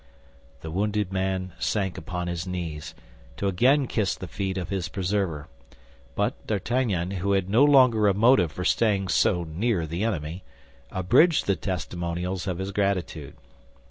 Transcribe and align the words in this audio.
The 0.61 0.71
wounded 0.71 1.13
man 1.13 1.53
sank 1.59 1.95
upon 1.95 2.25
his 2.25 2.47
knees, 2.47 2.95
to 3.37 3.45
again 3.47 3.85
kiss 3.85 4.15
the 4.15 4.27
feet 4.27 4.57
of 4.57 4.69
his 4.69 4.89
preserver; 4.89 5.47
but 6.15 6.33
D'Artagnan, 6.47 7.11
who 7.17 7.33
had 7.33 7.51
no 7.51 7.63
longer 7.63 8.07
a 8.07 8.13
motive 8.15 8.51
for 8.51 8.65
staying 8.65 9.09
so 9.09 9.43
near 9.43 9.85
the 9.85 10.03
enemy, 10.03 10.43
abridged 10.91 11.45
the 11.45 11.55
testimonials 11.55 12.47
of 12.47 12.57
his 12.57 12.71
gratitude. 12.71 13.35